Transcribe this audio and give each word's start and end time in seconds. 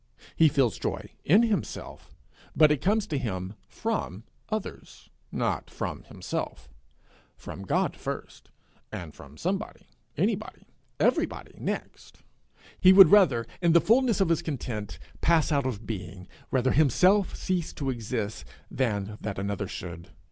He 0.35 0.47
feels 0.47 0.79
joy 0.79 1.09
in 1.23 1.43
himself, 1.43 2.09
but 2.55 2.71
it 2.71 2.81
comes 2.81 3.05
to 3.05 3.19
him 3.19 3.53
from 3.67 4.23
others, 4.49 5.11
not 5.31 5.69
from 5.69 6.05
himself 6.05 6.69
from 7.35 7.61
God 7.61 7.95
first, 7.95 8.49
and 8.91 9.13
from 9.13 9.37
somebody, 9.37 9.85
anybody, 10.17 10.65
everybody 10.99 11.53
next. 11.59 12.23
He 12.79 12.91
would 12.91 13.09
rather, 13.09 13.45
in 13.61 13.73
the 13.73 13.79
fulness 13.79 14.19
of 14.19 14.29
his 14.29 14.41
content, 14.41 14.97
pass 15.21 15.51
out 15.51 15.67
of 15.67 15.85
being, 15.85 16.27
rather 16.49 16.71
himself 16.71 17.35
cease 17.35 17.71
to 17.73 17.91
exist, 17.91 18.43
than 18.71 19.19
that 19.21 19.37
another 19.37 19.67
should. 19.67 20.09